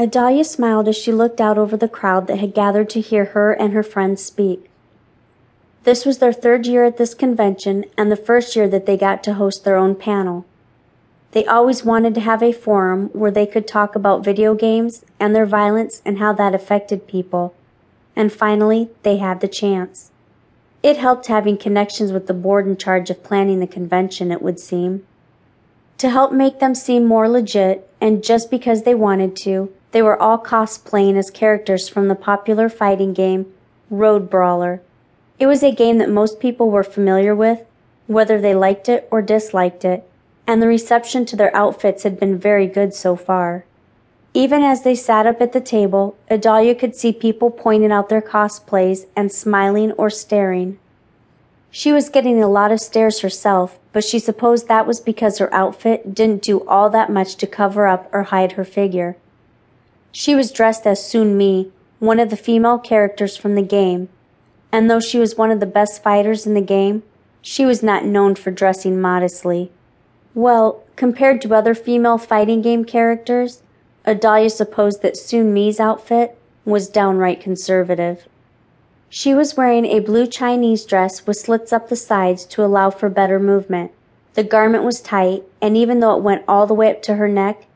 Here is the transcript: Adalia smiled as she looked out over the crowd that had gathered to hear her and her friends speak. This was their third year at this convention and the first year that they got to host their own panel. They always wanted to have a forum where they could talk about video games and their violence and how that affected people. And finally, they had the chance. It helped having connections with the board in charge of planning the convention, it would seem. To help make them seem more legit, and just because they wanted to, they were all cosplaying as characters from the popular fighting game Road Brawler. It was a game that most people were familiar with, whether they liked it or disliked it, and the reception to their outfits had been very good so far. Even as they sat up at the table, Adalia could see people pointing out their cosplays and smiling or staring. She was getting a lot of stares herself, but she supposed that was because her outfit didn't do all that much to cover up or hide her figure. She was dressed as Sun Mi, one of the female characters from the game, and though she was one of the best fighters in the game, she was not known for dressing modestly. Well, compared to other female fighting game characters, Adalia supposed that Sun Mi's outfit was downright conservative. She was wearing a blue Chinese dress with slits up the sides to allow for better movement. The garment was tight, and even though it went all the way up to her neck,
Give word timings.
Adalia 0.00 0.44
smiled 0.44 0.86
as 0.86 0.96
she 0.96 1.10
looked 1.10 1.40
out 1.40 1.58
over 1.58 1.76
the 1.76 1.88
crowd 1.88 2.28
that 2.28 2.38
had 2.38 2.54
gathered 2.54 2.88
to 2.90 3.00
hear 3.00 3.24
her 3.26 3.50
and 3.52 3.72
her 3.72 3.82
friends 3.82 4.22
speak. 4.22 4.70
This 5.82 6.06
was 6.06 6.18
their 6.18 6.32
third 6.32 6.66
year 6.66 6.84
at 6.84 6.98
this 6.98 7.14
convention 7.14 7.84
and 7.96 8.10
the 8.10 8.16
first 8.16 8.54
year 8.54 8.68
that 8.68 8.86
they 8.86 8.96
got 8.96 9.24
to 9.24 9.34
host 9.34 9.64
their 9.64 9.76
own 9.76 9.96
panel. 9.96 10.46
They 11.32 11.44
always 11.44 11.84
wanted 11.84 12.14
to 12.14 12.20
have 12.20 12.44
a 12.44 12.52
forum 12.52 13.08
where 13.12 13.32
they 13.32 13.44
could 13.44 13.66
talk 13.66 13.96
about 13.96 14.24
video 14.24 14.54
games 14.54 15.04
and 15.18 15.34
their 15.34 15.46
violence 15.46 16.00
and 16.04 16.18
how 16.18 16.32
that 16.34 16.54
affected 16.54 17.08
people. 17.08 17.54
And 18.14 18.32
finally, 18.32 18.90
they 19.02 19.16
had 19.16 19.40
the 19.40 19.48
chance. 19.48 20.12
It 20.80 20.96
helped 20.96 21.26
having 21.26 21.58
connections 21.58 22.12
with 22.12 22.28
the 22.28 22.34
board 22.34 22.68
in 22.68 22.76
charge 22.76 23.10
of 23.10 23.24
planning 23.24 23.58
the 23.58 23.66
convention, 23.66 24.30
it 24.30 24.42
would 24.42 24.60
seem. 24.60 25.04
To 25.98 26.08
help 26.08 26.32
make 26.32 26.60
them 26.60 26.76
seem 26.76 27.04
more 27.04 27.28
legit, 27.28 27.90
and 28.00 28.22
just 28.22 28.48
because 28.48 28.84
they 28.84 28.94
wanted 28.94 29.34
to, 29.38 29.72
they 29.92 30.02
were 30.02 30.20
all 30.20 30.38
cosplaying 30.38 31.16
as 31.16 31.30
characters 31.30 31.88
from 31.88 32.08
the 32.08 32.14
popular 32.14 32.68
fighting 32.68 33.12
game 33.12 33.52
Road 33.90 34.28
Brawler. 34.28 34.82
It 35.38 35.46
was 35.46 35.62
a 35.62 35.74
game 35.74 35.98
that 35.98 36.10
most 36.10 36.40
people 36.40 36.70
were 36.70 36.82
familiar 36.84 37.34
with, 37.34 37.60
whether 38.06 38.40
they 38.40 38.54
liked 38.54 38.88
it 38.88 39.08
or 39.10 39.22
disliked 39.22 39.84
it, 39.84 40.08
and 40.46 40.60
the 40.60 40.66
reception 40.66 41.24
to 41.26 41.36
their 41.36 41.54
outfits 41.54 42.02
had 42.02 42.18
been 42.18 42.38
very 42.38 42.66
good 42.66 42.92
so 42.92 43.16
far. 43.16 43.64
Even 44.34 44.62
as 44.62 44.82
they 44.82 44.94
sat 44.94 45.26
up 45.26 45.40
at 45.40 45.52
the 45.52 45.60
table, 45.60 46.16
Adalia 46.28 46.74
could 46.74 46.94
see 46.94 47.12
people 47.12 47.50
pointing 47.50 47.92
out 47.92 48.08
their 48.08 48.22
cosplays 48.22 49.06
and 49.16 49.32
smiling 49.32 49.92
or 49.92 50.10
staring. 50.10 50.78
She 51.70 51.92
was 51.92 52.08
getting 52.08 52.42
a 52.42 52.48
lot 52.48 52.72
of 52.72 52.80
stares 52.80 53.20
herself, 53.20 53.78
but 53.92 54.04
she 54.04 54.18
supposed 54.18 54.68
that 54.68 54.86
was 54.86 55.00
because 55.00 55.38
her 55.38 55.52
outfit 55.52 56.14
didn't 56.14 56.42
do 56.42 56.66
all 56.66 56.88
that 56.90 57.10
much 57.10 57.36
to 57.36 57.46
cover 57.46 57.86
up 57.86 58.08
or 58.12 58.24
hide 58.24 58.52
her 58.52 58.64
figure. 58.64 59.16
She 60.12 60.34
was 60.34 60.52
dressed 60.52 60.86
as 60.86 61.08
Sun 61.08 61.36
Mi, 61.36 61.70
one 61.98 62.20
of 62.20 62.30
the 62.30 62.36
female 62.36 62.78
characters 62.78 63.36
from 63.36 63.54
the 63.54 63.62
game, 63.62 64.08
and 64.72 64.90
though 64.90 65.00
she 65.00 65.18
was 65.18 65.36
one 65.36 65.50
of 65.50 65.60
the 65.60 65.66
best 65.66 66.02
fighters 66.02 66.46
in 66.46 66.54
the 66.54 66.60
game, 66.60 67.02
she 67.42 67.64
was 67.64 67.82
not 67.82 68.04
known 68.04 68.34
for 68.34 68.50
dressing 68.50 69.00
modestly. 69.00 69.70
Well, 70.34 70.82
compared 70.96 71.40
to 71.42 71.54
other 71.54 71.74
female 71.74 72.18
fighting 72.18 72.62
game 72.62 72.84
characters, 72.84 73.62
Adalia 74.04 74.50
supposed 74.50 75.02
that 75.02 75.16
Sun 75.16 75.52
Mi's 75.52 75.80
outfit 75.80 76.38
was 76.64 76.88
downright 76.88 77.40
conservative. 77.40 78.26
She 79.10 79.34
was 79.34 79.56
wearing 79.56 79.86
a 79.86 80.00
blue 80.00 80.26
Chinese 80.26 80.84
dress 80.84 81.26
with 81.26 81.38
slits 81.38 81.72
up 81.72 81.88
the 81.88 81.96
sides 81.96 82.44
to 82.46 82.64
allow 82.64 82.90
for 82.90 83.08
better 83.08 83.38
movement. 83.38 83.90
The 84.34 84.44
garment 84.44 84.84
was 84.84 85.00
tight, 85.00 85.44
and 85.62 85.76
even 85.76 86.00
though 86.00 86.16
it 86.16 86.22
went 86.22 86.44
all 86.46 86.66
the 86.66 86.74
way 86.74 86.90
up 86.90 87.02
to 87.02 87.14
her 87.14 87.28
neck, 87.28 87.66